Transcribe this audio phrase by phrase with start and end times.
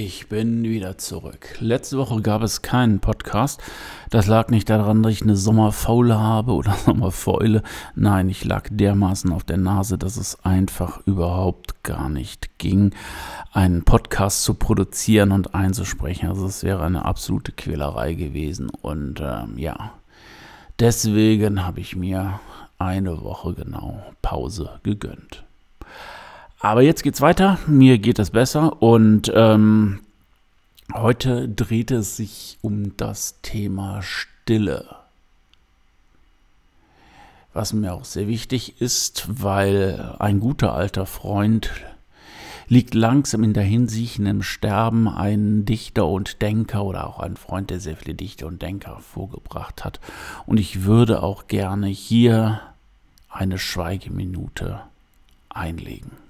[0.00, 1.56] Ich bin wieder zurück.
[1.58, 3.60] Letzte Woche gab es keinen Podcast.
[4.10, 7.64] Das lag nicht daran, dass ich eine Sommerfaule habe oder Sommerfäule.
[7.96, 12.94] Nein, ich lag dermaßen auf der Nase, dass es einfach überhaupt gar nicht ging,
[13.50, 16.28] einen Podcast zu produzieren und einzusprechen.
[16.28, 18.70] Also es wäre eine absolute Quälerei gewesen.
[18.70, 19.94] Und ähm, ja,
[20.78, 22.38] deswegen habe ich mir
[22.78, 25.47] eine Woche genau Pause gegönnt.
[26.60, 27.58] Aber jetzt geht's weiter.
[27.66, 30.00] Mir geht es besser und ähm,
[30.92, 34.96] heute dreht es sich um das Thema Stille.
[37.52, 41.70] Was mir auch sehr wichtig ist, weil ein guter alter Freund
[42.66, 43.54] liegt langsam in
[44.26, 48.60] im Sterben ein Dichter und Denker oder auch ein Freund, der sehr viele Dichter und
[48.60, 50.00] Denker vorgebracht hat.
[50.44, 52.60] Und ich würde auch gerne hier
[53.30, 54.80] eine Schweigeminute
[55.48, 56.27] einlegen.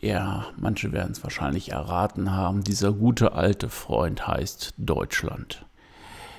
[0.00, 2.64] Ja, manche werden es wahrscheinlich erraten haben.
[2.64, 5.66] Dieser gute alte Freund heißt Deutschland.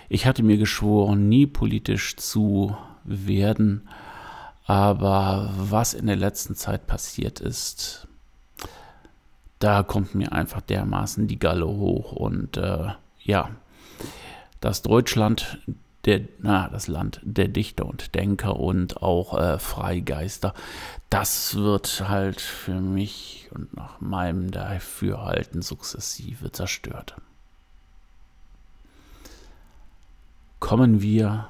[0.10, 3.88] Ich hatte mir geschworen, nie politisch zu werden,
[4.66, 8.08] aber was in der letzten Zeit passiert ist,
[9.60, 12.88] da kommt mir einfach dermaßen die Galle hoch und äh,
[13.20, 13.52] ja,
[14.60, 15.60] dass Deutschland
[16.06, 20.54] der, na, das Land der Dichter und Denker und auch äh, Freigeister.
[21.10, 27.16] Das wird halt für mich und nach meinem Dafürhalten sukzessive zerstört.
[30.60, 31.48] Kommen wir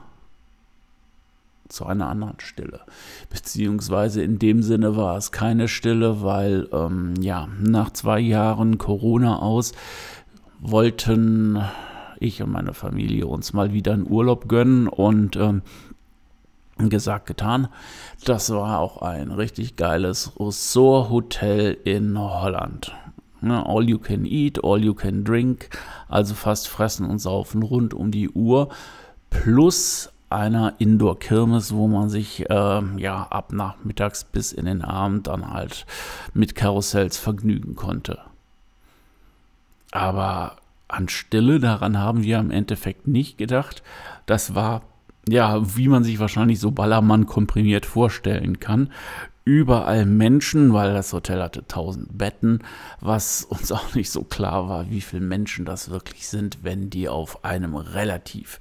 [1.72, 2.81] zu einer anderen Stille.
[3.29, 9.40] Beziehungsweise in dem Sinne war es keine Stille, weil ähm, ja, nach zwei Jahren Corona
[9.40, 9.72] aus
[10.59, 11.63] wollten
[12.22, 15.62] ich und meine Familie uns mal wieder einen Urlaub gönnen und ähm,
[16.78, 17.68] gesagt, getan.
[18.26, 22.94] Das war auch ein richtig geiles Resort-Hotel in Holland.
[23.42, 25.70] Ne, all you can eat, all you can drink,
[26.08, 28.70] also fast fressen und saufen rund um die Uhr,
[29.32, 35.52] plus einer Indoor-Kirmes, wo man sich äh, ja ab nachmittags bis in den Abend dann
[35.52, 35.86] halt
[36.34, 38.20] mit Karussells vergnügen konnte.
[39.92, 40.56] Aber
[40.91, 43.84] an Stille, daran haben wir im Endeffekt nicht gedacht.
[44.25, 44.81] Das war,
[45.28, 48.91] ja, wie man sich wahrscheinlich so Ballermann komprimiert vorstellen kann.
[49.44, 52.59] Überall Menschen, weil das Hotel hatte 1000 Betten,
[53.00, 57.09] was uns auch nicht so klar war, wie viele Menschen das wirklich sind, wenn die
[57.09, 58.59] auf einem relativ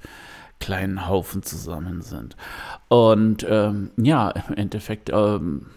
[0.59, 2.35] kleinen Haufen zusammen sind.
[2.87, 5.67] Und ähm, ja, im Endeffekt ähm,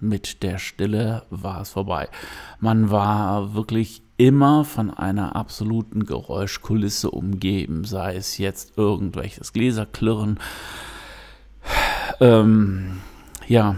[0.00, 2.08] mit der Stille war es vorbei.
[2.58, 10.38] Man war wirklich immer von einer absoluten Geräuschkulisse umgeben, sei es jetzt irgendwelches Gläserklirren,
[12.20, 12.98] ähm,
[13.48, 13.76] ja,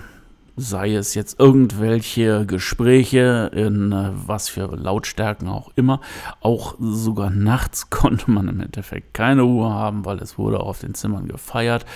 [0.56, 6.00] sei es jetzt irgendwelche Gespräche in äh, was für Lautstärken auch immer.
[6.40, 10.94] Auch sogar nachts konnte man im Endeffekt keine Ruhe haben, weil es wurde auf den
[10.94, 11.86] Zimmern gefeiert,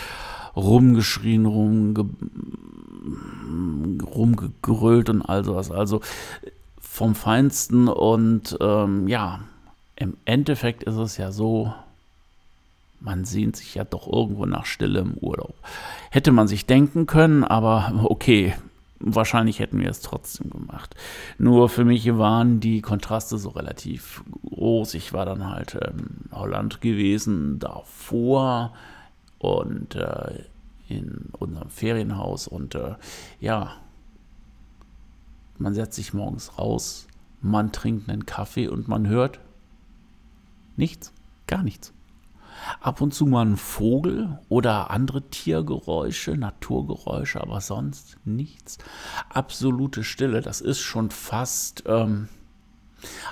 [0.54, 2.10] rumgeschrien, rumge
[4.04, 5.70] rumgegrölt und all sowas.
[5.70, 6.00] Also
[6.96, 9.40] vom Feinsten und ähm, ja,
[9.96, 11.74] im Endeffekt ist es ja so,
[13.00, 15.54] man sehnt sich ja doch irgendwo nach Stille im Urlaub.
[16.10, 18.54] Hätte man sich denken können, aber okay,
[18.98, 20.94] wahrscheinlich hätten wir es trotzdem gemacht.
[21.36, 24.94] Nur für mich waren die Kontraste so relativ groß.
[24.94, 28.72] Ich war dann halt in Holland gewesen, davor
[29.38, 30.44] und äh,
[30.88, 32.94] in unserem Ferienhaus und äh,
[33.38, 33.74] ja,
[35.60, 37.06] man setzt sich morgens raus,
[37.40, 39.40] man trinkt einen Kaffee und man hört
[40.76, 41.12] nichts,
[41.46, 41.92] gar nichts.
[42.80, 48.78] Ab und zu mal ein Vogel oder andere Tiergeräusche, Naturgeräusche, aber sonst nichts.
[49.28, 52.28] Absolute Stille, das ist schon fast, ähm,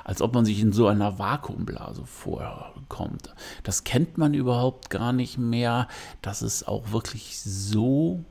[0.05, 3.35] als ob man sich in so einer Vakuumblase vorkommt.
[3.63, 5.89] Das kennt man überhaupt gar nicht mehr,
[6.21, 8.25] dass es auch wirklich so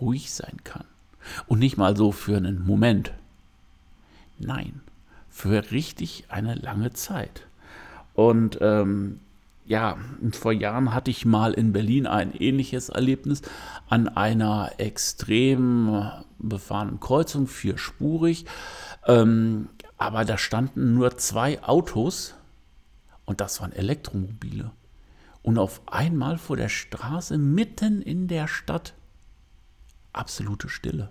[0.00, 0.84] ruhig sein kann.
[1.46, 3.12] Und nicht mal so für einen Moment.
[4.40, 4.80] Nein,
[5.28, 7.46] für richtig eine lange Zeit.
[8.14, 9.20] Und ähm,
[9.66, 9.98] ja,
[10.32, 13.42] vor Jahren hatte ich mal in Berlin ein ähnliches Erlebnis
[13.88, 18.46] an einer extrem befahrenen Kreuzung, vierspurig.
[19.06, 22.34] Ähm, aber da standen nur zwei Autos
[23.26, 24.70] und das waren Elektromobile.
[25.42, 28.94] Und auf einmal vor der Straße, mitten in der Stadt,
[30.12, 31.10] absolute Stille.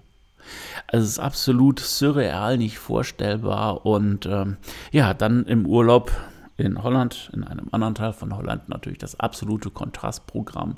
[0.87, 3.85] Also es ist absolut surreal, nicht vorstellbar.
[3.85, 4.57] Und ähm,
[4.91, 6.11] ja, dann im Urlaub
[6.57, 10.77] in Holland, in einem anderen Teil von Holland natürlich das absolute Kontrastprogramm.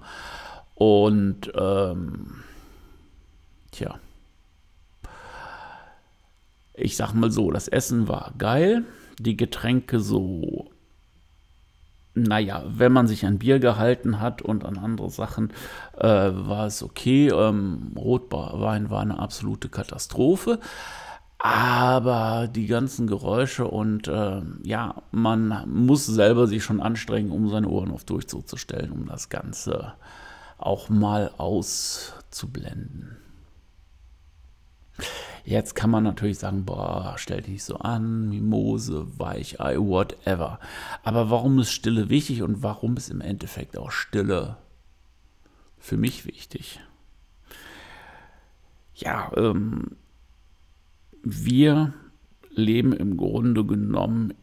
[0.76, 2.44] Und ähm,
[3.72, 4.00] tja,
[6.74, 8.84] ich sag mal so, das Essen war geil,
[9.20, 10.71] die Getränke so,
[12.14, 15.52] naja, wenn man sich an Bier gehalten hat und an andere Sachen,
[15.98, 17.30] äh, war es okay.
[17.30, 20.60] Ähm, Rotwein war eine absolute Katastrophe.
[21.44, 27.68] Aber die ganzen Geräusche und äh, ja, man muss selber sich schon anstrengen, um seine
[27.68, 29.94] Ohren auf Durchzug zu stellen, um das Ganze
[30.60, 33.21] auch mal auszublenden.
[35.44, 40.60] Jetzt kann man natürlich sagen, boah, stell dich so an, Mimose, Weichei, whatever.
[41.04, 44.58] Aber warum ist Stille wichtig und warum ist im Endeffekt auch Stille
[45.80, 46.80] für mich wichtig?
[48.94, 49.96] Ja, ähm,
[51.24, 51.94] wir
[52.52, 54.34] leben im Grunde genommen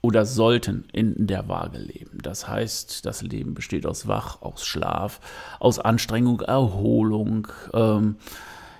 [0.00, 2.18] oder sollten in der Waage leben.
[2.22, 5.20] Das heißt, das Leben besteht aus Wach, aus Schlaf,
[5.60, 7.48] aus Anstrengung, Erholung.
[7.72, 8.16] Ähm,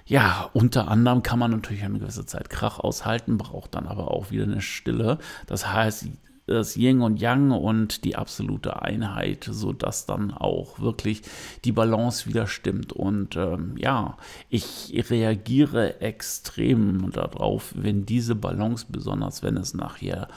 [0.08, 4.31] ja, unter anderem kann man natürlich eine gewisse Zeit Krach aushalten, braucht dann aber auch
[4.31, 5.19] wieder eine Stille.
[5.46, 6.06] Das heißt,
[6.46, 11.20] das Yin und Yang und die absolute Einheit, sodass dann auch wirklich
[11.64, 12.93] die Balance wieder stimmt.
[12.94, 14.16] Und ähm, ja,
[14.49, 20.28] ich reagiere extrem darauf, wenn diese Balance, besonders wenn es nachher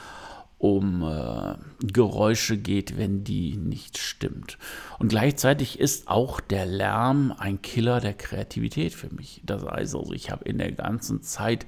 [0.62, 4.58] um äh, Geräusche geht, wenn die nicht stimmt.
[5.00, 9.42] Und gleichzeitig ist auch der Lärm ein Killer der Kreativität für mich.
[9.44, 11.66] Das heißt also, ich habe in der ganzen Zeit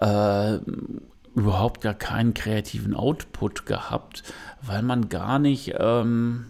[0.00, 0.58] äh,
[1.34, 4.22] überhaupt gar keinen kreativen Output gehabt,
[4.62, 6.46] weil man gar nicht, ähm,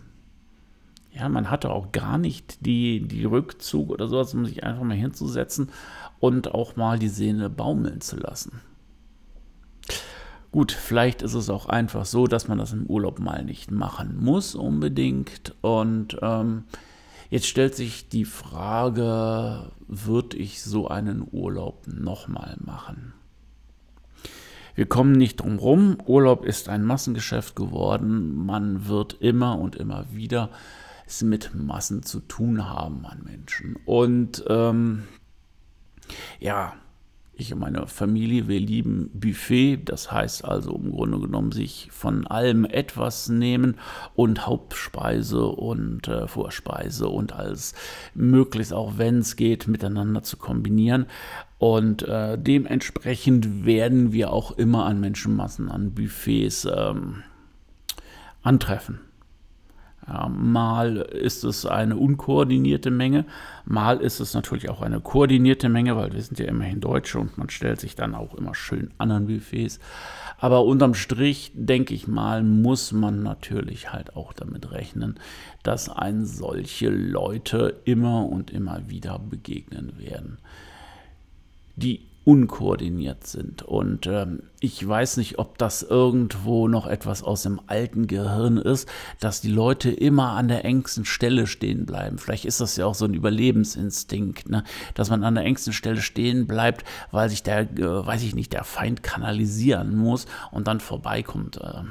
[1.11, 4.96] ja, man hatte auch gar nicht die, die Rückzug oder sowas, um sich einfach mal
[4.96, 5.70] hinzusetzen
[6.20, 8.61] und auch mal die Sehne baumeln zu lassen.
[10.53, 14.23] Gut, vielleicht ist es auch einfach so, dass man das im Urlaub mal nicht machen
[14.23, 15.55] muss unbedingt.
[15.63, 16.65] Und ähm,
[17.31, 23.15] jetzt stellt sich die Frage, würde ich so einen Urlaub nochmal machen?
[24.75, 25.97] Wir kommen nicht drum rum.
[26.05, 28.37] Urlaub ist ein Massengeschäft geworden.
[28.45, 30.51] Man wird immer und immer wieder
[31.07, 33.77] es mit Massen zu tun haben an Menschen.
[33.87, 35.05] Und ähm,
[36.41, 36.75] ja,
[37.34, 42.27] ich und meine Familie, wir lieben Buffet, das heißt also im Grunde genommen sich von
[42.27, 43.77] allem etwas nehmen
[44.15, 47.74] und Hauptspeise und äh, Vorspeise und alles
[48.15, 51.06] möglichst auch wenn es geht miteinander zu kombinieren.
[51.58, 57.22] Und äh, dementsprechend werden wir auch immer an Menschenmassen, an Buffets ähm,
[58.43, 59.01] antreffen.
[60.09, 63.25] Ja, mal ist es eine unkoordinierte Menge,
[63.65, 67.39] mal ist es natürlich auch eine koordinierte Menge, weil wir sind ja immerhin Deutsche und
[67.39, 69.79] man stellt sich dann auch immer schön an an Buffets.
[70.39, 75.21] Aber unterm Strich, denke ich mal, muss man natürlich halt auch damit rechnen,
[75.63, 80.39] dass ein solche Leute immer und immer wieder begegnen werden.
[81.77, 83.62] Die unkoordiniert sind.
[83.62, 88.88] Und ähm, ich weiß nicht, ob das irgendwo noch etwas aus dem alten Gehirn ist,
[89.19, 92.19] dass die Leute immer an der engsten Stelle stehen bleiben.
[92.19, 94.62] Vielleicht ist das ja auch so ein Überlebensinstinkt, ne?
[94.94, 98.52] dass man an der engsten Stelle stehen bleibt, weil sich der, äh, weiß ich nicht,
[98.52, 101.56] der Feind kanalisieren muss und dann vorbeikommt.
[101.56, 101.82] Äh,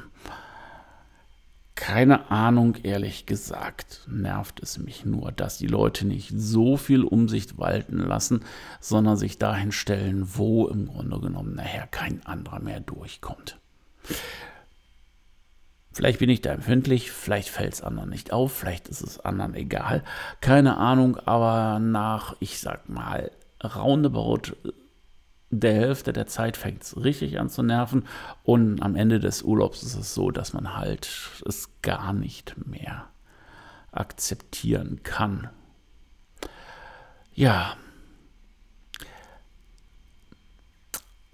[1.74, 7.28] keine Ahnung, ehrlich gesagt, nervt es mich nur, dass die Leute nicht so viel um
[7.28, 8.44] sich walten lassen,
[8.80, 13.58] sondern sich dahin stellen, wo im Grunde genommen nachher kein anderer mehr durchkommt.
[15.92, 19.54] Vielleicht bin ich da empfindlich, vielleicht fällt es anderen nicht auf, vielleicht ist es anderen
[19.54, 20.02] egal.
[20.40, 23.30] Keine Ahnung, aber nach, ich sag mal,
[23.62, 24.56] roundabout
[25.60, 28.04] der Hälfte der Zeit fängt es richtig an zu nerven
[28.42, 31.08] und am Ende des Urlaubs ist es so, dass man halt
[31.46, 33.06] es gar nicht mehr
[33.92, 35.50] akzeptieren kann.
[37.34, 37.76] Ja,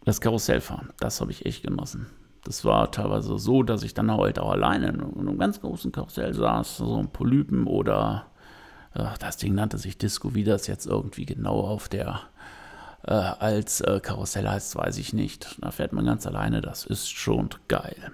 [0.04, 2.06] das Karussellfahren, das habe ich echt genossen.
[2.42, 6.34] Das war teilweise so, dass ich dann halt auch alleine in einem ganz großen Karussell
[6.34, 8.26] saß, so ein Polypen oder
[8.94, 12.20] ach, das Ding nannte sich Disco, wie das jetzt irgendwie genau auf der
[13.06, 15.56] äh, als äh, Karussell heißt, weiß ich nicht.
[15.60, 18.12] Da fährt man ganz alleine, das ist schon geil.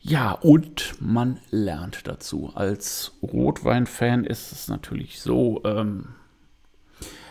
[0.00, 2.52] Ja, und man lernt dazu.
[2.54, 6.14] Als Rotwein-Fan ist es natürlich so, ähm,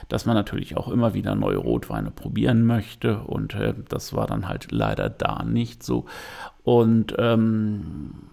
[0.10, 3.20] dass man natürlich auch immer wieder neue Rotweine probieren möchte.
[3.22, 6.06] Und äh, das war dann halt leider da nicht so.
[6.64, 8.27] Und ähm,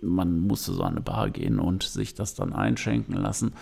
[0.00, 3.54] man musste so an eine Bar gehen und sich das dann einschenken lassen.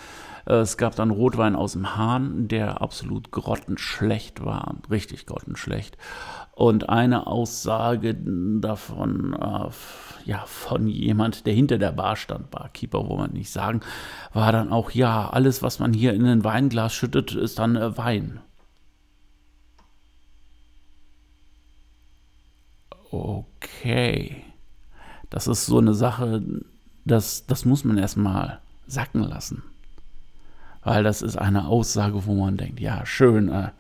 [0.47, 5.99] Äh, es gab dann Rotwein aus dem Hahn, der absolut grottenschlecht war, richtig grottenschlecht.
[6.53, 9.71] Und eine Aussage davon, äh,
[10.25, 13.81] ja, von jemand, der hinter der Bar stand, Barkeeper, wo man nicht sagen,
[14.33, 17.97] war dann auch, ja, alles, was man hier in ein Weinglas schüttet, ist dann äh,
[17.99, 18.41] Wein.
[23.11, 24.44] Okay.
[25.35, 26.45] Das ist so eine Sache,
[27.05, 29.65] das, das muss man erstmal sacken lassen.
[30.85, 33.71] Weil das ist eine Aussage, wo man denkt, ja, schön, äh,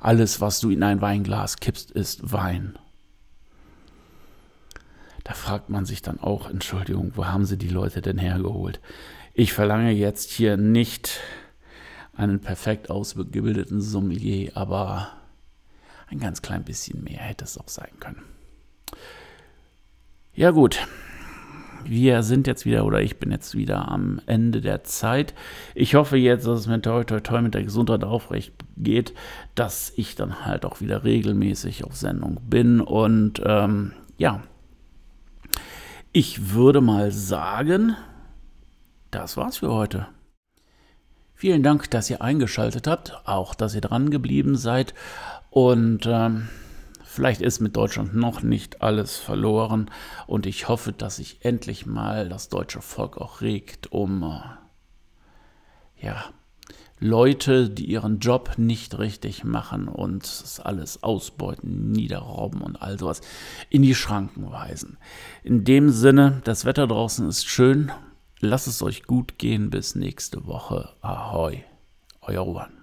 [0.00, 2.76] alles, was du in ein Weinglas kippst, ist Wein.
[5.22, 8.80] Da fragt man sich dann auch, Entschuldigung, wo haben sie die Leute denn hergeholt?
[9.34, 11.20] Ich verlange jetzt hier nicht
[12.12, 15.12] einen perfekt ausgebildeten Sommelier, aber
[16.08, 18.37] ein ganz klein bisschen mehr hätte es auch sein können.
[20.38, 20.86] Ja gut,
[21.84, 25.34] wir sind jetzt wieder oder ich bin jetzt wieder am Ende der Zeit.
[25.74, 29.14] Ich hoffe jetzt, dass es mir toi toi toi mit der Gesundheit aufrecht geht,
[29.56, 32.80] dass ich dann halt auch wieder regelmäßig auf Sendung bin.
[32.80, 34.44] Und ähm, ja,
[36.12, 37.96] ich würde mal sagen,
[39.10, 40.06] das war's für heute.
[41.34, 44.94] Vielen Dank, dass ihr eingeschaltet habt, auch dass ihr dran geblieben seid.
[45.50, 46.48] Und ähm,
[47.18, 49.90] Vielleicht ist mit Deutschland noch nicht alles verloren
[50.28, 56.26] und ich hoffe, dass sich endlich mal das deutsche Volk auch regt, um äh, ja,
[57.00, 63.20] Leute, die ihren Job nicht richtig machen und das alles ausbeuten, niederrauben und all sowas,
[63.68, 64.96] in die Schranken weisen.
[65.42, 67.90] In dem Sinne, das Wetter draußen ist schön.
[68.38, 69.70] Lasst es euch gut gehen.
[69.70, 70.90] Bis nächste Woche.
[71.00, 71.64] Ahoi.
[72.20, 72.77] Euer Ruan.